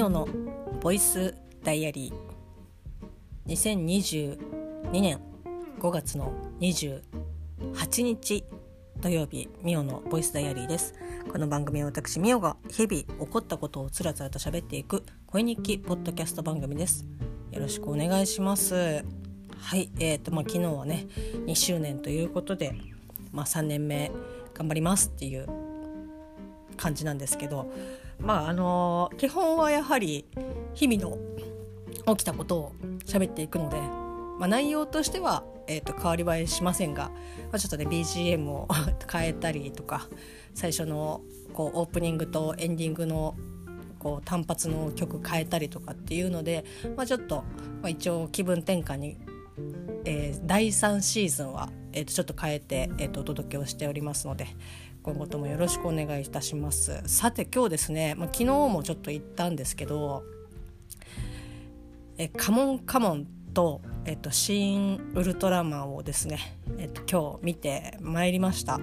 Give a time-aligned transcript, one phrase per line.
[0.00, 0.26] ミオの
[0.80, 3.52] ボイスダイアリー。
[3.52, 5.20] 2022年
[5.78, 7.02] 5月の28
[8.04, 8.42] 日
[8.98, 10.94] 土曜日ミオのボイスダイアリーです。
[11.30, 17.04] この番組は私ミオが日々起こったことをつらつらと喋っていく声日記ポッドキャスト番組です。
[17.52, 19.04] よろしくお願いします。
[19.58, 21.08] はいえーとまあ昨日はね
[21.44, 22.74] 2周年ということで
[23.32, 24.10] まあ3年目
[24.54, 25.46] 頑張りますっていう
[26.78, 27.70] 感じなんですけど
[28.20, 30.24] まああの基本はやはり
[30.74, 31.18] 日々の
[32.16, 32.72] 起きたことを
[33.04, 37.14] 喋っていくので、まあ、内容としては、えーと、変わり映えしませんが、ま
[37.52, 38.68] あ、ちょっとね BGM を
[39.10, 40.08] 変えたりとか
[40.54, 43.36] 最初のこうオープニングとエンディングの
[43.98, 46.64] こう単発の曲変えたりとかっていうので、
[46.96, 47.44] まあ、ちょっと、
[47.82, 49.18] まあ、一応気分転換に、
[50.04, 54.46] えー、第3シーズンは、えー、とちょっと変えて、えー、とお届けをしておりますので、
[55.02, 57.02] 今後ともよろしくお願いいたします。
[57.06, 60.24] さて今日ですね、まあ、昨日もちょっと言ったんですけど
[62.18, 68.78] えカモンカモンと、えっと、シン・ウルトラマンをですね、えっと、今日見てまいりました。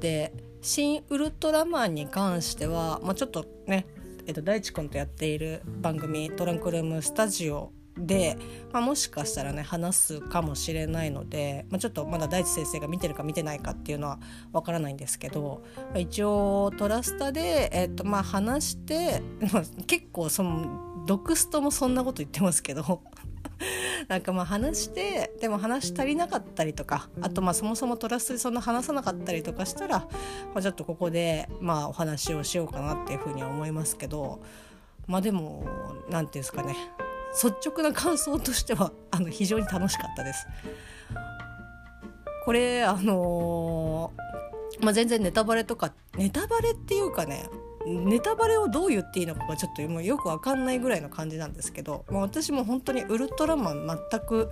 [0.00, 3.86] でシン・ウルトラマンに関しては、まあ、ちょっとね、
[4.26, 8.36] えっと、大地君とやっている番組「トランクルームスタジオ」で、
[8.72, 14.18] まあ、もしかしたらね話すかもしれないので、まあ、ちょっとまだ大地先生が見てるか見てないかっていうのは
[14.52, 23.02] わからないんですけど、まあ、一応トラスタで、えーとまあ、話して、まあ、結構そのドクストもそんなこと言ってますけど
[24.08, 30.08] なんかまあ話してでも話足りなかったりとかあとまあそもそもトラストでそんな話さなかったりとかしたら、ま
[30.56, 34.42] あ、ちょっとここでまあお話をしようかなっていうふうには思いますけど
[35.06, 36.76] まあでも何て言うんですかね
[37.42, 40.46] 率直な感想としてはあの非常に楽しかったです。
[42.44, 47.48] これあのー、まあ、全然ネタバレとかネタバレっていうかね
[47.86, 54.50] ネタバレをどう言っていいのかがちょっともうよく分かんないぐらいの感じなんですけど、まあ、私も本当にウルトラマン全く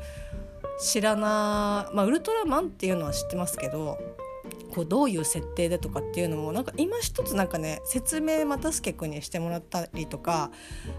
[0.80, 3.98] 知らなまあウルトラマンっていうのは知ってますけど
[4.74, 10.50] こうどういう設定でとかっていうのもなんか今一つなんかね説明又助君にしてもらったりとか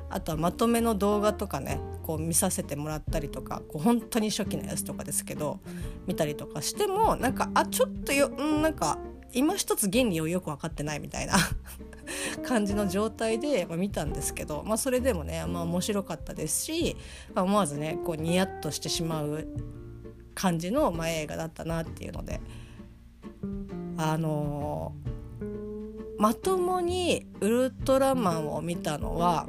[0.09, 5.59] あとはまとめの動画とかねこう見させてもらったりとかこう本当に初期のやつとかですけど
[6.07, 8.97] 見たりとかしてもなんかあちょっとよんなんか
[9.33, 11.33] 今一つ原理をよく分かってないみたいな
[12.47, 16.95] 感じの状態で、まあ、見たんですけど、まあ、それでもね、まあ、面白かったですし、
[17.33, 19.45] まあ、思わずねこうニヤッとしてしまう
[20.33, 22.39] 感じの、まあ、映画だったなっていうので。
[23.97, 24.94] あの
[26.17, 29.47] まともにウルトラマンを見たのは、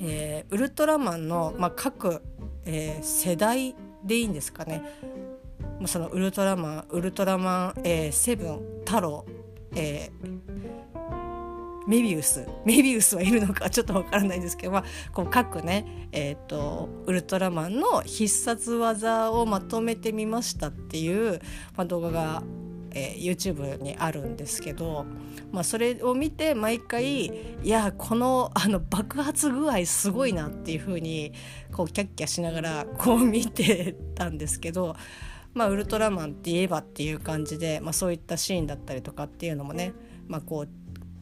[0.00, 2.22] えー、ウルトラマンの、まあ、各、
[2.64, 3.74] えー、世代
[4.04, 4.82] でいいんですかね。
[5.86, 9.24] そのウルトラマンウルトラマン、えー、セブン太郎、
[9.74, 10.40] えー、
[11.88, 21.40] メビウスメビウスはいるのかちょっとわからないですけど、まあ、こう各ね、えーと、ウルトラマンの必殺技をまとめてみましたっていう、
[21.76, 22.42] まあ、動画が
[22.92, 25.06] えー、YouTube にあるんですけど、
[25.52, 27.32] まあ、それを見て毎回い
[27.64, 31.32] やこのあの爆発具合すごいなっていう風に
[31.72, 34.96] こうキャッキャしながらこう見てたんですけど、
[35.54, 39.92] まあ、ウルトラマンって言えばっていう感じで、まあ、そういったシーンだったりとかっていうのもね、
[40.26, 40.68] まあ、こう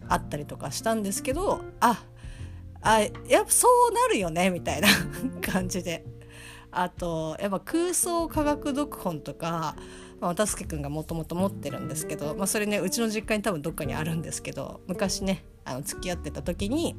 [0.08, 2.02] あったりとかしたんですけどあ
[2.80, 4.88] あやっぱそうなるよねみたいな
[5.42, 6.04] 感じで。
[6.70, 9.74] あとやっぱ空想科学読本とか
[10.20, 16.96] まあ、渡助君がもともと持ってるんですけど、まあ、それねうちの実家に多分どっかにあるんですけど昔ねあの付き合ってた時に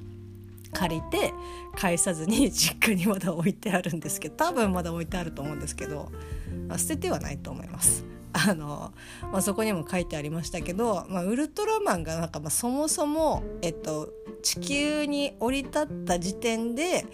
[0.72, 1.34] 借りて
[1.76, 6.12] 返さずに 実家にまだ置いてあるんですけど多分まだ置いてあると思うんですけど、
[6.68, 8.06] まあ、捨ててはないと思います。
[8.32, 8.94] あの
[9.32, 14.14] まあ、そこにも書いてありましたけど、まあ、ウルトラマンがなんかまあそもそも、えっと、
[14.44, 17.06] 地球に降り立った時点で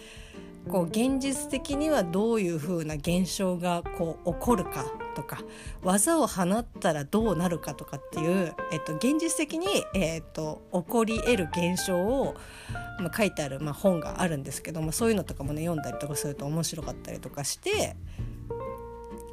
[0.70, 4.86] こう現実的にはどういうふうな現象がこう起こるか
[5.16, 5.40] とか
[5.84, 12.36] 技を放ったらどうなるかとかっていう、えっと、現実的に、えっと、起こり得る現象を、
[13.00, 17.96] まあ、書いてある、まあ、本があるんですけどもそういうのとかもね読んだりとかすると面白かったりとかして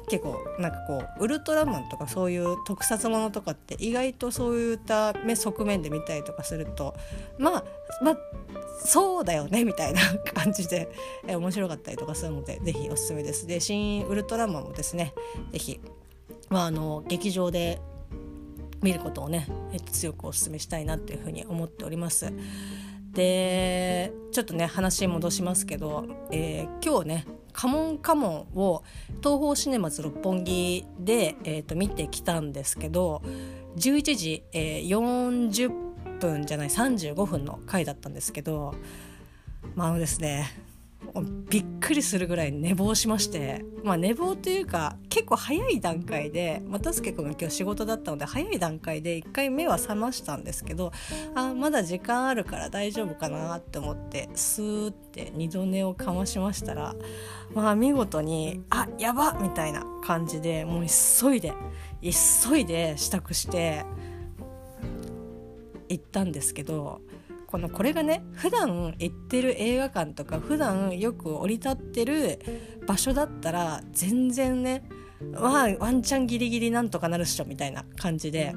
[0.09, 6.95] 結構なんかこうウルトラマンとかそういう特撮ものとかって意外とそういった目側面で見たりとかすると
[7.37, 7.63] まあ
[8.01, 8.17] まあ
[8.85, 10.01] そうだよねみたいな
[10.33, 10.91] 感じで、
[11.25, 13.47] え面白かったりとかするので是非おすすめです。
[13.47, 15.13] で「新ウルトラマン」もですね
[15.53, 15.79] 是非、
[16.49, 17.79] まあ、あの劇場で
[18.81, 22.33] 見ることをね、え、強くお勧めしたいなっていうふうに思っております。
[23.13, 28.83] でちょっとね話戻しますけど、えー、今日ね「カモンカモン」を
[29.21, 33.21] 東宝シネマズ六本木で、えーと、見てきたんですけど
[33.77, 38.75] 11時、えー、40分じゃない35分の回だったんですけど
[39.75, 40.51] まああのですね
[41.49, 50.91] びっくりするぐらい寝坊しまして、まあ、寝坊というか結構早い段階で又助君が今日仕事だったので早い段階で一回目は覚ましたんですけど
[51.35, 56.95] あまだ時間あるから大丈夫かなって思ってスーって二度寝をかましましたら
[57.53, 61.53] まあ見事にあやばみたいな感じでもう急いで
[62.01, 63.85] 急いで支度して
[65.89, 67.01] 行ったんですけど
[67.53, 72.39] このこれがね普段行ってる映画館とか普段よく降り立ってる
[72.87, 74.83] 場所だったら全然ね
[75.35, 78.55] わワンチャンギリギリなんとかなるっしょみたいな感じで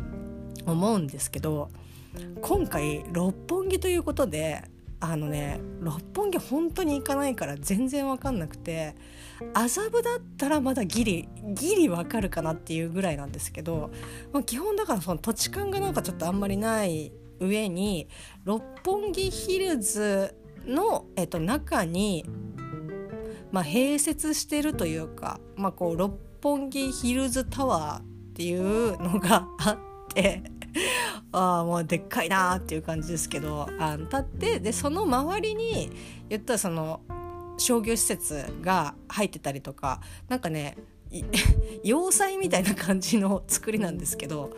[0.64, 1.68] 思うんですけど
[2.40, 4.64] 今回六本木ということで
[4.98, 8.94] あのね六本木本当に行かないから全然分かんなくて
[9.52, 13.90] 麻布だったらまだギリギリ分かるかなっていうぐらいなんですけど、
[14.32, 18.08] まあ、基本だからその土地勘がなんかちょっとあんまりない上に
[18.44, 20.34] 六本木ヒルズ
[20.66, 22.24] の、えっと、中に、
[23.50, 28.02] まあ、併設してるというか、まあ、こう六本木ヒルズタワーっ
[28.34, 30.42] ていうのがあって
[31.32, 35.90] ああもうでっかいなーっていう感じですけどあ立ってでその周りに
[36.28, 37.00] 言ったらその
[37.58, 40.76] 商業施設が入ってたりとかなんかね
[41.84, 44.50] 要塞みたいな感じの作りなんですけど、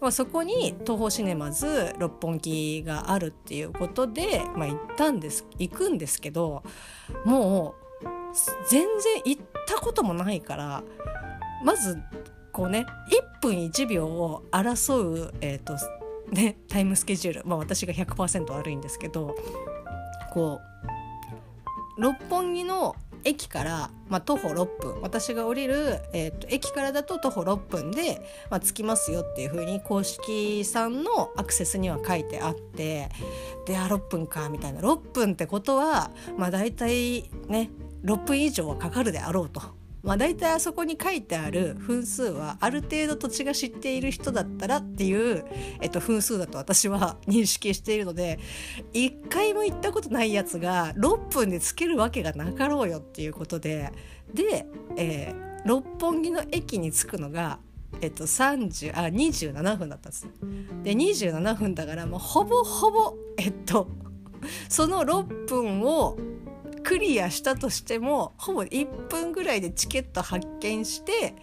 [0.00, 6.62] まあ、そこに東宝シネマズ六本木があるっていうことで、まあ、行ったんです行くんですけど
[7.24, 8.06] もう
[8.68, 10.82] 全然行ったこともないから
[11.62, 11.98] まず
[12.52, 12.86] こうね
[13.40, 15.74] 1分1秒を争う、えーと
[16.30, 19.34] ね、タイムスケジュール、まあ、私が100%悪いんですけど
[20.32, 20.60] こ
[21.98, 33.08] う六本木の駅から、まあ、徒歩6分私が降りる、えーと、駅からだと徒歩6分で、まあ、着きますよっていう風に公式さんのアクセスには書いてあって
[33.66, 37.70] であ6分かみたいな6分ってことは、まあ、大体ね
[38.04, 39.83] 6分以上はかかるであろうと。
[40.04, 45.44] まあ、大体あそこに書いてある分数はある程度土地が知っている人だったらっていう、
[45.80, 48.38] えっと、分数だと私は認識しているので
[48.92, 53.92] 1回も行ったことないやつが6分でつけるわけがなかろうよっていうことで
[54.34, 54.66] で、
[54.96, 57.58] えー、六本木の駅に着くのが
[58.00, 60.28] えっと、あ27分だったんです
[60.82, 63.88] で27分だからもうほぼほぼえっと
[64.68, 66.18] その6分を
[66.84, 71.34] クリアしたとしてもほぼ1分ぐらいでチケット発見して、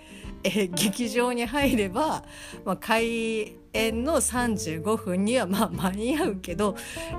[0.44, 2.24] えー、劇場に入れば、
[2.64, 6.76] まあ、開演の35分にはまあ間に合うけど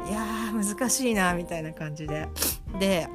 [0.08, 2.28] いやー難しいなみたいな感じで。
[2.78, 3.08] で、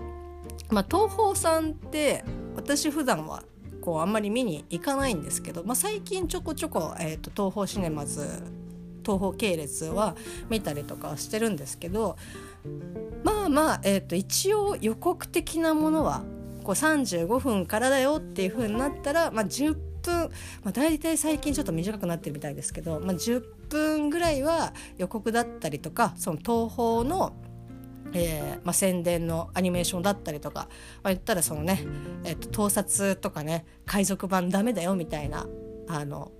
[0.69, 2.23] まあ、東宝さんって
[2.55, 3.43] 私普段は
[3.81, 8.43] こうあんまり見に行かないんですけど、まあ、最近ちょこちょこ、えーと、東宝シネマズ
[9.03, 10.17] 東宝系列は
[10.49, 12.17] 見たりとかしてるんですけど
[13.23, 16.23] まあまあ、えーと、一応予告的なものは
[16.63, 20.29] こう35分からだよっていう風になったら、まあ、10分、
[20.63, 27.33] まあ、大体最近ちょっと短くなってるみたいですけど、まあ、10分ぐらいは予告だったりとかその東宝の
[28.13, 30.69] えーまあ、宣伝のアニメーションだったりとか、
[31.03, 31.83] まあ、言ったらそのね、
[32.23, 35.45] えーと盗撮とかね海賊版ダメだよみたいな
[35.89, 36.31] あの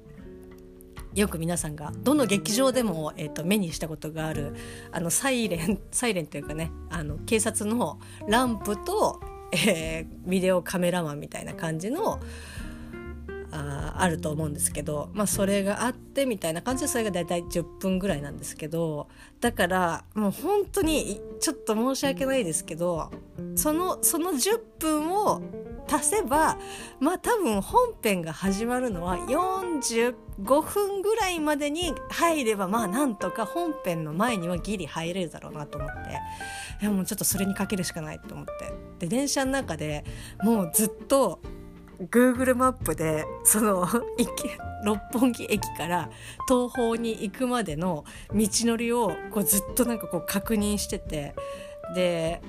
[1.18, 4.54] よく皆さんがどの劇場でも、えーと、目にしたことがある
[4.92, 9.20] あのサイレン サイレンというかねあの警察のランプと、
[9.52, 12.20] えー、ビデオカメラマンみたいな感じの
[13.52, 19.08] ああると思うんですけど、まあ、それがあってみたいな感じでそれが大体10分ぐらいなんですけど
[19.40, 23.10] だからもう本当にちょっと申し訳ないですけど
[23.56, 25.42] そのその10分を
[25.90, 26.58] 足せば
[27.00, 36.12] まあ多分本編が始まるのは45分ぐらいまでに入ればまあなんとか本編の前にはギリ入れるだろうなと思って
[36.82, 38.88] いやもうちょっとそれにかけるしかないと思って。
[39.00, 40.04] で電車の中で
[40.44, 41.40] もうずっと
[42.00, 43.88] Google マップでその
[44.86, 46.10] 六本木駅から
[46.48, 51.34] 東宝に行くまでの道のりをこうずっとなんかこう確認してて
[51.96, 52.42] で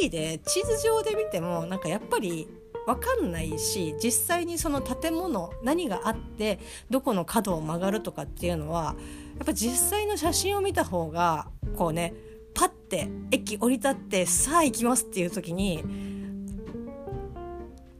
[0.00, 2.48] 2D で地図上で見てもなんかやっぱり
[2.86, 6.58] 分かんないし実際にその建物何があって
[6.88, 8.94] どこの角を曲がるとかっていうのは
[9.38, 12.14] やっぱ実際の写真を見た方がこうね
[12.54, 15.84] パッて駅降り立ってさあ行きますっていう時に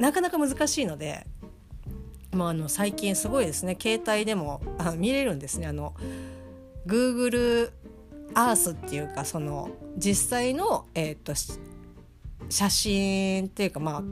[0.01, 1.27] なかなか難しいので、
[2.33, 5.67] まあ、あの最近すごいですね携帯でもあ見れるんですね。
[5.67, 5.95] あの
[6.87, 7.71] Google
[8.35, 11.35] Earth っていうかその実際の、えーと
[12.51, 14.03] 写真っていうかまあ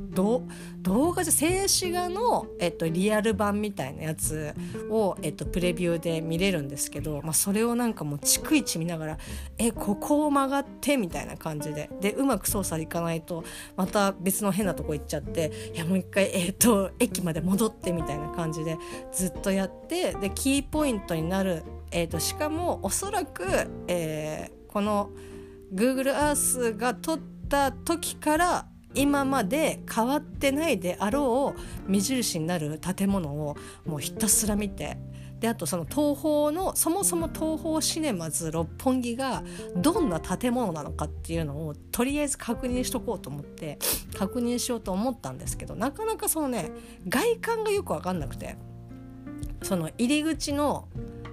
[0.83, 4.54] 動画じゃ静止画の、えっと、リアル版みたいなやつ
[4.90, 9.18] を、えっと、プレビューで見れるんですけど、まあ、それをなんかもう逐一見ながら
[9.59, 11.90] 「えここを曲がって」みたいな感じで。
[12.00, 13.45] でうまく操作いかないと
[13.76, 18.76] また別の変なとこ行っちゃって「いやもう一回、えっと、駅まで戻って」みたいな感じで
[19.12, 23.45] ずっとやってでキーポイントになる、えっと、しかもおそらく、
[23.88, 25.11] えー、この
[25.75, 34.99] Google Earth が撮ってった時から今まで変わってないであろう目印になる建物をもうひたすら見て
[35.40, 39.45] であとその東宝のそもそも東宝シネマズ六本木が
[39.76, 43.78] どんな建物なのかっていうのをとりあえず確認しとこうと思って
[44.17, 46.71] 確認しようと思ったんですけどなかなかそのね
[47.09, 48.57] 外観がよく分かんなくて
[49.62, 50.88] その入り口の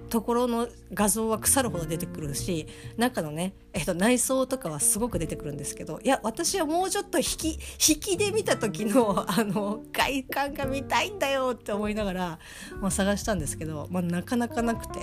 [0.08, 7.58] ところの画像は腐るほど出てくるし中のね、えっと、内装とかはすごく出てくるんですけどいや私はもうちょっと引き
[7.88, 12.38] 引きで見た時の あの外観が見たいんだよって思いながら、
[12.80, 14.98] まあ、探したんですけど、まあ、なかなかなくて、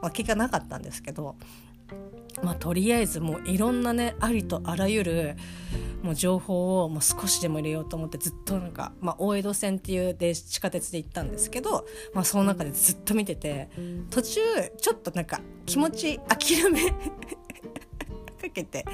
[0.00, 1.36] まあ、結果なかったんですけど
[2.42, 5.36] まあ、とりあえずもういろんなねありとあらゆる
[6.02, 13.70] もう情報をもう少しでも入れようと思ってずっとなんか、まあ、大江戸線っていうで地下鉄で行ったんですけど、まあ、その中でずっと見てて
[14.10, 14.40] 途中
[14.80, 16.90] ちょっとなんか気持ち諦め
[18.40, 18.84] かけて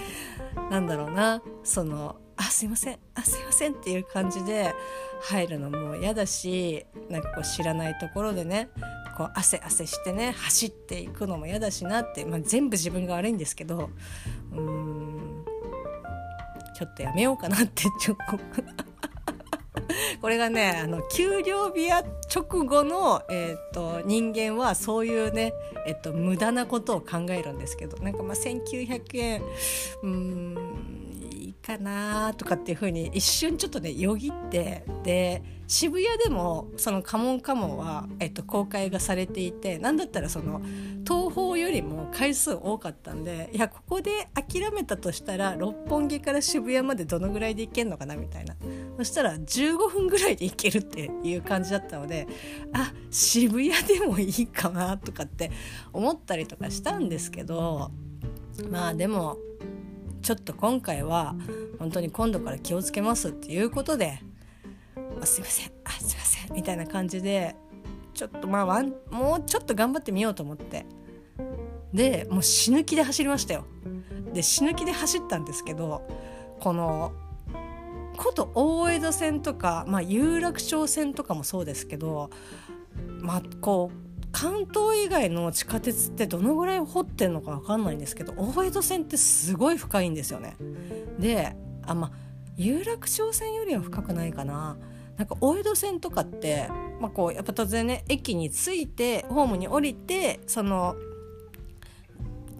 [0.70, 2.99] なんだろうなその「あすいません。
[3.14, 4.75] あすいません」っていう感じで
[5.22, 8.68] 入るのも嫌だしなんかこう知らないところでね
[9.16, 13.90] こう汗汗してね走っていくのも嫌だしなって、まあ、全部自分が悪いんですけど
[14.52, 15.44] うーん
[16.75, 18.38] ちょっとやめようかなってちょっと。
[20.20, 25.52] これがねあの給料日や直後の、えーと、人間はそういうね、
[25.87, 29.42] えーと、無駄なことを考えるんですけどなんかまあ1900円
[30.02, 30.72] うん
[31.62, 40.61] かなとかっていう風に一瞬ちょっとねよぎってで渋谷でもその「カモンカモンは」えっと、公開がされていて何だったらその
[41.07, 48.57] 東宝よりも回数多かったんでいやここで諦めたとしたら六本木から渋谷までどのぐらいで行けんのかなみたいな。
[48.99, 52.26] そしたら15分ぐらいで行けるっていう感じだったので
[52.73, 55.50] あ渋谷でもいいかなとかって
[55.92, 57.90] 思ったりとかしたんですけど
[58.71, 59.38] まあでも
[60.23, 61.35] ちょっと今回は
[61.79, 64.21] 本当に今度から気をつけますっていうことで
[65.21, 65.73] 「あすいません。
[65.85, 67.57] あすいません」みたいな感じで
[68.14, 70.87] ちょっとまあワンもうちょっと頑張ってみようと思って。
[71.93, 73.64] でもう死ぬ気で走りましたよ。
[74.33, 76.02] で死ぬ気で走ったんですけど
[76.59, 77.12] この
[78.17, 82.31] こと大江戸線とか、まあ、有楽町線とかもそうですけど
[83.21, 90.57] まあこう関東以外の地下鉄ってどのぐらい掘ってんのか分かんないんですけど大江戸線ってすごい深いんですよね。
[91.19, 91.55] で
[91.87, 92.11] あま
[92.57, 94.77] 有楽町線よりは深くないかな。
[95.17, 96.69] なんか大江戸線とかって、
[97.01, 100.97] まあ、こうやっぱ突然ね駅に着いてホームに降りてその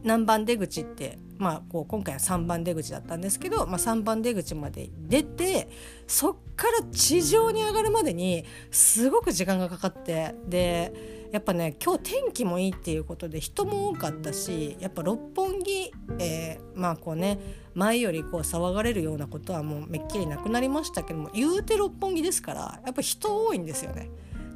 [0.03, 5.69] 何番出口って、まあ、こう今回は3番出口だったんですけど、まあ、3番出口まで出て
[6.07, 17.39] そっから地上に上がるまでにすごく時間がかかってでやっぱね今日天気もいいっていうことで人も多かったしやっぱ六本木、えー、まあこうね
[17.75, 24.11] 前よりこう騒がれるようなことはもうめっきりなくなりましたけども言うて六本木ですからやっぱ人多いんですよね。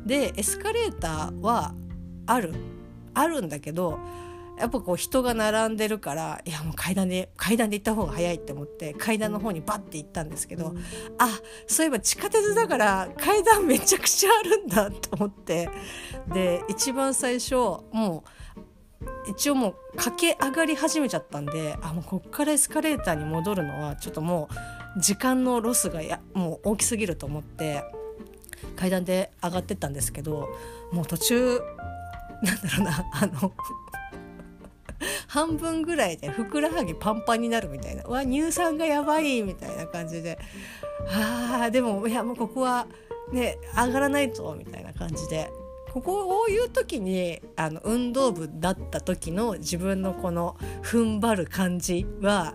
[0.04, 1.74] でエスカレーターは
[2.26, 2.54] ある
[3.14, 3.98] あるんだけど
[4.58, 10.74] やっぱこう人が並んでるからいやもう階段で階段で行った方が早いって思って階段の方にバッて行ったんですけど
[11.18, 11.28] あ
[11.66, 15.68] そういえば地下鉄だから階段めちゃくちゃあるんだと思って。
[16.32, 24.48] で一番最初もう一応もう駆け上がり始めちゃったんであもうこっからエスカレーターに戻るのはちょっとも
[24.96, 27.84] う時間のロスがやもう大きすぎると思って
[28.76, 30.48] 階段で上がってったんですけど
[30.92, 31.60] もう途中
[32.42, 33.52] なんだろうなあの
[35.28, 40.38] 半分ぐらいでふくらはぎパンパンになるみたいな「わ乳酸がやばい」みたいな感じで
[41.08, 42.86] 「あーでもいやもうここは
[43.32, 45.50] ね上がらないと」みたいな感じで。
[45.96, 52.54] ここをいう時にあの運動部だった時の自分のこの踏ん張る感じは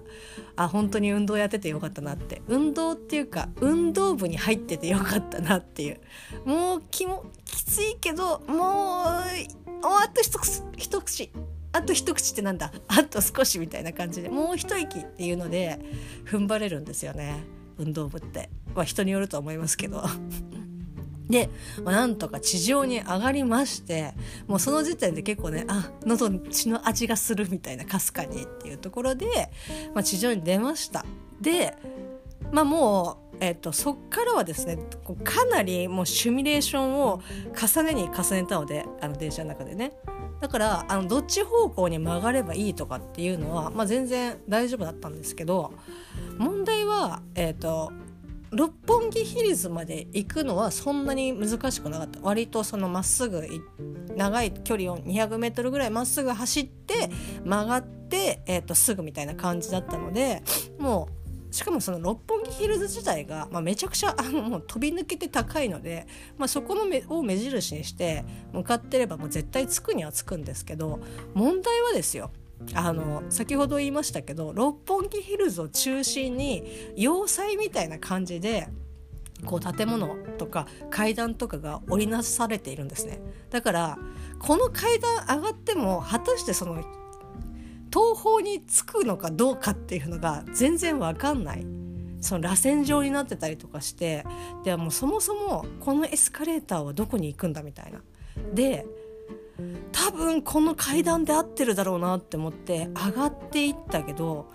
[0.55, 2.43] あ本当に運動やっててよかったなって。
[2.47, 5.99] 運動っていうか運動部に入っててよかったなっていう。
[6.45, 11.31] もうきもきついけどもうあと一口一口。
[11.73, 12.71] あと一口ってなんだ？
[12.87, 15.79] あと少しみたいな感じでもう一息っていうので
[16.25, 17.43] 踏ん張れるんですよね
[17.77, 18.49] 運動部って。
[18.75, 20.03] まあ、人によると思いますけど。
[21.29, 21.49] で、
[21.83, 24.13] まあ、なんとか地上に上がりまして
[24.47, 29.49] もうその時点で結構ねあ喉に血の味がするみたいなかすかにっていうところで、
[29.93, 31.05] まあ、地上に出ました
[31.39, 31.73] で
[32.51, 34.77] まあもう、えーと、そっからはですね
[35.23, 37.21] かなりもうシミュレーションを
[37.55, 39.93] 重ねに重ねたのであの電車の中でね
[40.41, 45.73] だからあのどっち方向に曲がればいいとかっていうのは、まあ、全然大丈夫だったんですけど
[46.37, 47.91] 問題は、えーと
[48.51, 52.19] 六本木ヒルズまで行くのはそんなに難しくなかった。
[52.21, 53.47] 割とそのまっすぐ
[54.17, 57.09] 長い距離を 200m ぐらいまっすぐ走って
[57.45, 60.43] 曲がって、えー、とすぐみたいな感じだったので
[60.77, 61.20] もう
[61.51, 70.99] しかもその六本木ヒルズ自体が、まあ、めちゃくちゃあのもう飛び抜けて高いので、まあ、そこの目を目印にして向かってればもう絶対着くには着くんですけど
[71.33, 72.31] 問題はですよ。
[72.75, 76.63] あの先ほど言いましたけど六本木ヒルズを中心に
[76.95, 78.67] 要塞みたいな感じで
[79.45, 83.19] こう建物とか階段とかが織りなされているんですね。
[83.49, 83.97] だから
[84.39, 86.83] この階段上がっても果たしてその
[87.93, 91.65] 東方に着くのかどうかっていうのが全然わかんない
[92.21, 94.25] その螺旋状になってたりとかして
[94.63, 98.01] でもうそもそもこのエスカレーターはどこに行くんだみたいな
[98.53, 98.85] で
[99.91, 104.49] 多分この階段で合ってるだろうなって思って上がっていったけど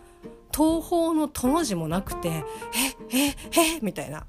[0.54, 2.28] 東方の「と」の字もなくて
[3.10, 3.34] 「ええ
[3.76, 4.26] えみたいな。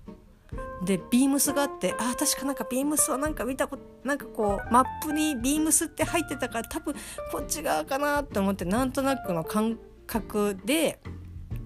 [0.84, 6.94] でビームスがあってあ確かなんかビームスはなんか見たことなんかこうマップにビームスって入ってたから多分
[7.32, 11.00] こっち側かなと思ってなんとなくの感覚で、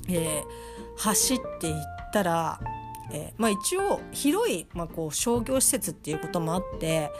[0.07, 0.43] えー、
[0.97, 1.75] 走っていっ
[2.13, 2.59] たら、
[3.11, 7.11] えー、まあ、一応広い、まあ、こう商業施設っていうこともあって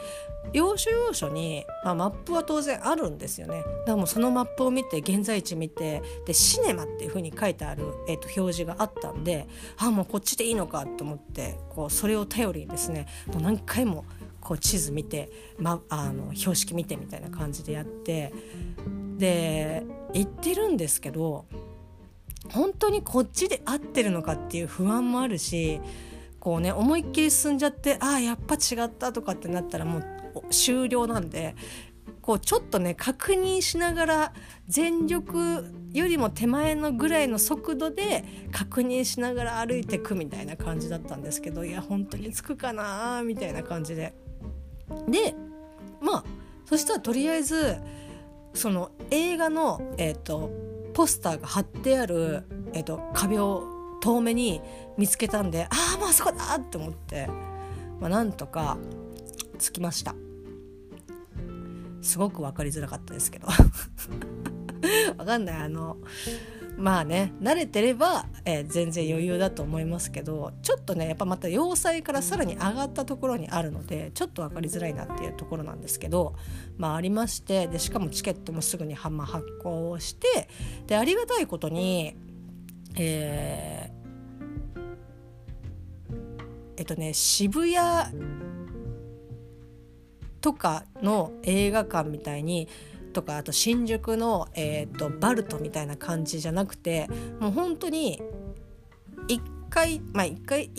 [0.52, 3.58] 要所要所に、まあ、マップは当然あるんですよね。
[3.58, 9.46] だからもうそのマップを見て現在地見てでシネマっていう風に書いてある、えー、と表示があったんで
[9.78, 14.04] あもうこっちでいいのかと思ってこうそれを頼りにですねもう何回も
[14.40, 18.34] こう地図見て、ま、あの標識見てみたいな感じでやって
[19.16, 21.46] で行ってるんですけど
[22.50, 25.80] 本当にこっちで合ってるのかっていう不安もあるし
[26.40, 31.54] こうね思いっきり進んじゃってああやっぱ違ったとかってなったらもう終了なんで
[32.20, 34.32] こうちょっとね確認しながら
[34.68, 44.14] 全力よりも手前のぐらいの速度で確認しながら歩いてくみたいな感じだったんですけどいや本当に着くかなみたいな感じで。
[45.08, 45.34] で
[46.00, 46.24] まあ
[46.64, 47.76] そしたらとりあえず
[48.54, 50.50] その映画の、えーと、
[50.94, 53.64] ポスターが貼ってある、えーと、壁を
[54.00, 54.60] 遠目に
[54.98, 57.28] 見つけたんでああもうあそこだって思って、
[58.00, 58.76] まあ、なんとか
[59.58, 60.14] 着きました
[62.02, 63.48] すごく分かりづらかったですけど。
[65.16, 65.56] 分かんない。
[65.56, 65.96] あの
[66.76, 76.34] まあね慣れてれば、えー、全然余裕だと思いますけどちょっとねやっぱまた要塞からさらに上がったところにあるのでちょっと分かりづらいなっていうところなんですけど
[76.78, 79.14] まあありましてでしかもチケットもすぐに発
[79.62, 80.48] 行をして
[80.86, 82.16] でありがたいことに
[82.96, 84.80] えー、
[86.78, 88.51] えっとね渋谷
[90.42, 92.68] とかの映画館みたいに
[93.14, 97.08] とかあと新宿の、えーと、バルトみたいな感じじゃなくて
[97.40, 98.20] もう本当に
[99.28, 100.70] 1階まあ1階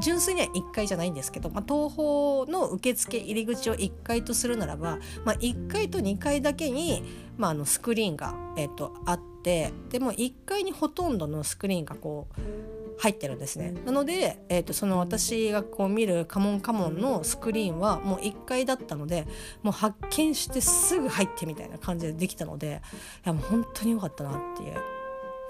[0.00, 7.04] 純粋には1階じゃないんですけど、まあ、東宝の受付入り口を1階とするならば、まあ、1階と2階だけに、
[7.36, 13.74] まあ、あのスクリーンが、えーとあってでも1階にほとんどのスクリーンがこう入ってるんですね。
[13.84, 19.26] なので、えーと、その私がこう見る「カモンカモン」のスクリーンはもう1階だったので
[19.64, 22.80] もう発見してすぐ入ってみたいな感じでできたので
[23.24, 24.76] いやもう本当に良かったなっていう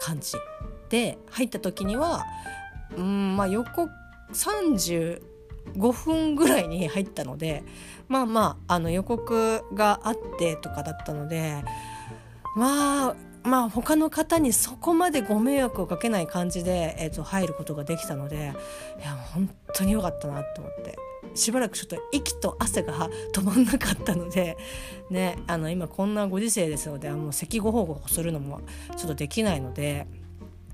[0.01, 0.33] 感じ。
[0.89, 2.25] で入った時には
[2.97, 3.91] うんまあ横
[4.33, 5.21] 35
[5.93, 7.65] 分ぐらいに入ったので
[8.09, 11.63] まあまああの予告があってとかだったので
[12.57, 18.53] まあまあ他の方にそこまでご迷惑をかけない感じで、えー、と入ることができたので
[19.01, 20.97] いや本当に良かったなと思って
[21.35, 24.57] しばらくちょっと息と汗が止まんなかったので、
[25.11, 28.61] ね、あの今こんなご時世ですのでもう咳ご保護するのも
[28.97, 30.07] ちょっとできないので。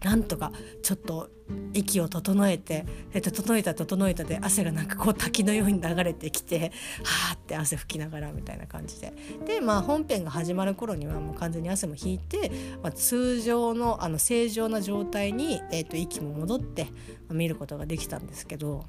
[0.02, 1.30] なんとかちょっと
[1.72, 6.72] 息を整えて整えた整えたで汗がなんかこう滝のように流れてきて
[7.04, 9.12] はあって汗拭きながらみたいな感じで。
[9.46, 12.50] でまあ本編が始まる頃にはもう完全に汗も引いて、
[12.82, 16.86] まあ、通常のあの正常な状態に、えー、と息も戻って、
[17.28, 18.84] ま、見ることができたんですけど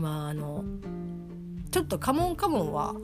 [0.00, 0.64] まああの
[1.70, 2.94] ちょっとカモンカモンは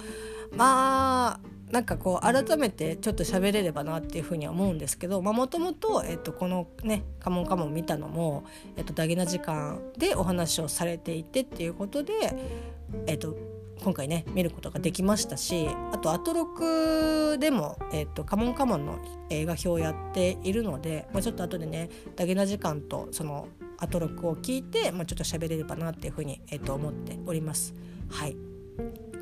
[0.57, 6.05] まあなんかこう改めてちょっと喋れればなっていうふうには思うんですけどもともと
[6.39, 8.45] このね「カモンカモン」見たのも、
[8.77, 12.13] えっと、ダゲな時間でお話をされていてっていうことで、
[13.09, 13.37] えっと、
[13.83, 27.75] 今回ね見ることができましたしあとアトロクでも、えっと、カモンカモンの映画表をやっているので、まあ、ちょっと後でねダゲな時間とそのアトロクを聞いて、まあ、ちょっと喋れればなっていうふうに、えー、と思っております。
[28.09, 28.54] はい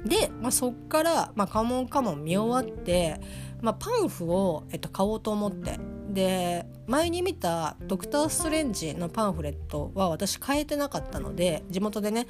[0.04, 3.20] で、まあ、そっから、まあ、カモンカモン見終わって、
[3.60, 5.78] まあ、パンフを、えっと、買おうと思って。
[6.12, 12.26] で前に見た「ドクター・ストレンジ」のパンフレットは私買えてなかったので地元でね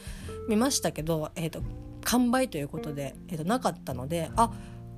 [0.49, 1.63] 見ましたけど、えっと、
[2.05, 4.53] 完売ということで、えっと、なかったのであ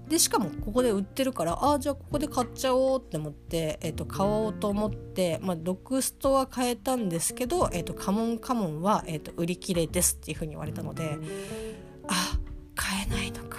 [0.08, 11.16] でしかもここで売ってるからあじゃあここで買っちゃおうって思って、えっと、買おうと思って、まあ、ドクストは買えたんですけど、えっと、カモンカモンは、えっと、売り切れですっていうふうに言われたので
[12.08, 12.38] あ
[12.74, 13.58] 買えないのか。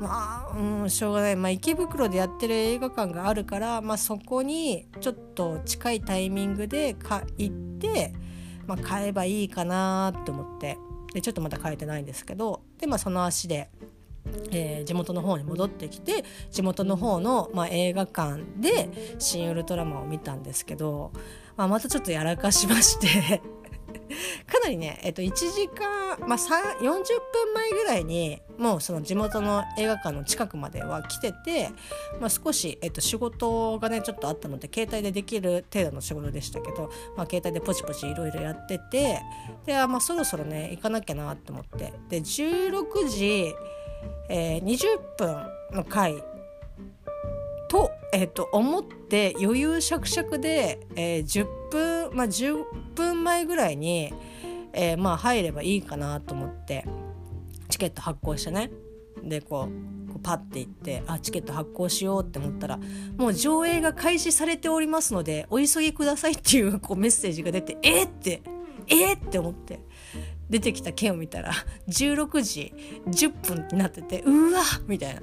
[0.00, 8.14] まあ、うん、しょうがない、まあ、池袋でやってる映画館があるから、まあ、そこにちょっと近いタイミングでか行って、
[8.66, 10.78] まあ、買えばいいかなって思って。
[11.12, 13.70] でちょっとまだ買えてないんですけどで、まあ、その足で。
[14.52, 21.10] えー、地元の方に戻ってきて地元の方の、まあ、映画館で「シン・ウルトラマン」を見たんですけど、
[21.56, 23.40] まあ、またちょっとやらかしまして。
[24.46, 31.70] かなりね、えっと、1時間、まあ、40分前ぐらいにもうその地元の映画館の近くまでは来てて、
[32.20, 39.20] まあ、少し、えっと、仕事がねちょっとあったので携帯でできる程度の仕事でしたけど、まあ、携帯でポチポチいろいろやってて
[39.64, 41.92] であ、まあ、そろそろね行かなきゃなと思って。
[42.08, 43.54] で16時、
[44.28, 46.22] えー、20分の回
[47.70, 52.64] と,、えー、と思って余裕しゃくしゃくで、えー、10分まあ10
[52.96, 54.12] 分前ぐらいに、
[54.72, 56.84] えー、まあ入ればいいかなと思って
[57.68, 58.70] チケット発行してね。
[59.22, 59.68] でこ
[60.16, 62.80] うパッて行ってあチケット発行しようって思ったら
[63.16, 68.42] もう上映が開始されておりますのでお急ぎくださいっていうこうメッセージが出てえー、って
[68.88, 69.80] えー、って思って
[70.48, 71.52] 出てきた券を見たら
[71.88, 72.74] 16時
[73.06, 75.20] 10分になっててうわみたいな。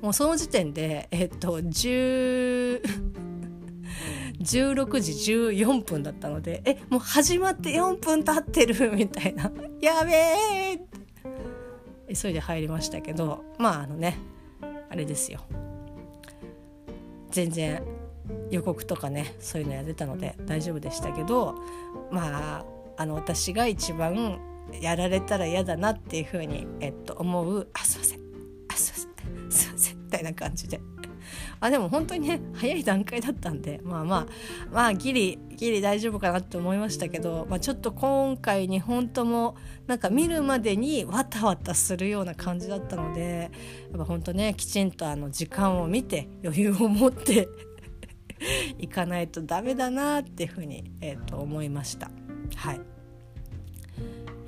[0.00, 2.82] もうその時点でえっと10
[4.40, 9.50] 16時14分だったのでえもう始まって4分経ってるみたいな。
[9.80, 10.80] やべえ
[12.14, 14.18] 急いで入りましたけどまああのね
[14.88, 15.40] あれですよ。
[17.30, 17.82] 全然
[18.50, 21.54] 予告とかねそういうのやってたので大丈夫でしたけど
[22.10, 22.64] まあ
[22.96, 24.40] あの私が一番
[24.80, 27.68] やられたら嫌だなっていうふうに、えっと、思う。
[27.72, 28.19] あすいません。
[30.10, 30.80] たいな感じで
[31.60, 34.26] あでも本当にね早い段階だったんでまあまあ
[34.72, 43.50] まあギリギリ大丈夫かなって思いましたけど、まあ、ちょっと今回2本ともなんか見るまでにわたわたするような感じだったので
[43.90, 47.48] やっぱ本当ねきちんとあの時間を見て余裕を持って
[48.78, 52.10] いかないとダメだなっていうふうに、えー、と思いました。
[52.56, 52.99] はい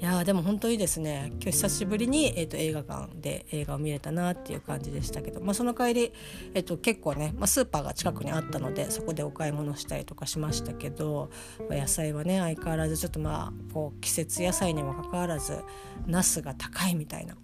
[0.03, 6.13] いやでも本当にですね今日久しぶりに、えーと、映画館で映画を見れたなっていう感じでしたけど、まあ、その帰り、
[6.55, 11.31] えーと、結構ね、まあ、スーパーが近くにあったのでそこでお買い物したりとかしましたけど、
[11.71, 15.63] まあ、野菜はね相変わらずちょっとまあこう季節野菜にもかかわらず
[16.09, 17.37] ナスが高いみたいな、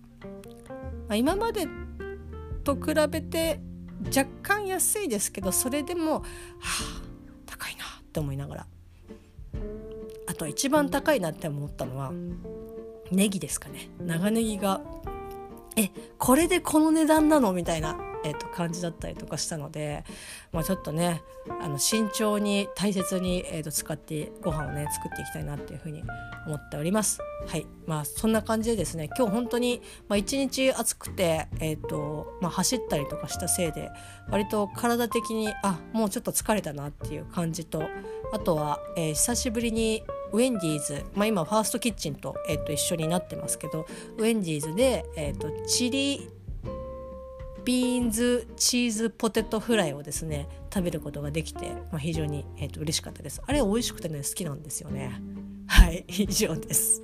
[1.09, 1.69] ま、今まで
[2.65, 3.61] と比べて
[4.05, 6.23] 若干安いですけどそれでもは
[6.59, 7.03] あ
[7.47, 8.67] 高いなって思いながら。
[10.39, 12.13] と一番高いなって思ったのは
[13.11, 13.91] ネギですかね。
[14.01, 14.81] 長ネギが
[15.77, 17.53] えこれでこの値段なの？
[17.53, 20.05] みたいな、えー、と感じだったりとかしたので、
[20.51, 21.23] まあ、ちょっとね
[21.61, 26.03] あの慎重に大切に、えー、と使ってご飯をね作っていきたいなっていうふうに
[26.47, 27.21] 思っております。
[27.47, 27.67] はい。
[27.87, 33.91] まあ、そんな感じでですね今日本当に、まあ、一日暑くて、えーとまあ、走ったりとかしたせいで
[34.31, 37.83] 割と体的にあもうちょっと疲れたなっていう感じと
[38.33, 43.87] あとは、えー、久しぶりにウェンディーズ、まあ、今ファーストキッチンと,、えー、と一緒になってますけど
[44.17, 46.29] ウェンディーズで、えーと、チリ
[47.65, 53.43] ビーンズチーズポテトフライをですね食べることができて、まあ、非常に、えーと、嬉しかったです。
[53.47, 55.21] あれ美味しくてね好きなんですよね。
[55.67, 57.03] はい以上です。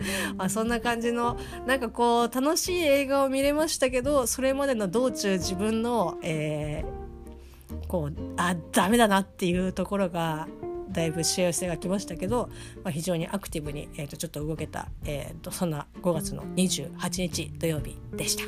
[0.38, 10.46] あそんな感じのなんかこう楽しい映画を見れましたけどそれまでの道中自分の、えー、こうあダメだなっていうところが
[10.90, 12.50] だいぶ幸せが来ましたけど、
[12.84, 18.44] まあ、非常にアクティブに、えー、とちょっと動けた、えー、とそんな5月の28日土曜日でした。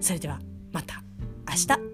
[0.00, 0.40] それでは
[0.72, 1.02] また
[1.48, 1.93] 明日